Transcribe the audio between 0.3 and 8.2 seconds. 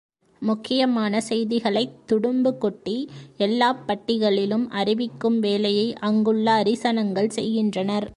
முக்கியமான செய்திகளைத் துடும்பு கொட்டி எல்லாப் பட்டிகளிலும் அறிவிக்கும் வேலையை அங்குள்ள அரிசனங்கள் செய்கின்றனர்.